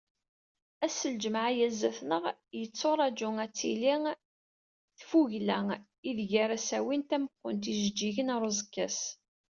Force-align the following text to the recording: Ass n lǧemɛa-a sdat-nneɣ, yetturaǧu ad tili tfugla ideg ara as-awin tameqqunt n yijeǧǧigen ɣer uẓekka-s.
Ass 0.85 0.99
n 1.09 1.11
lǧemɛa-a 1.15 1.67
sdat-nneɣ, 1.73 2.23
yetturaǧu 2.59 3.29
ad 3.43 3.51
tili 3.57 3.93
tfugla 4.99 5.59
ideg 6.09 6.31
ara 6.43 6.55
as-awin 6.59 7.01
tameqqunt 7.09 7.65
n 7.67 7.69
yijeǧǧigen 7.71 8.33
ɣer 8.33 8.43
uẓekka-s. 8.49 8.99